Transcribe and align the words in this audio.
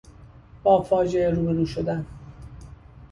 با 0.63 0.81
فاجعه 0.81 1.29
روبرو 1.29 1.65
شدن 1.65 2.05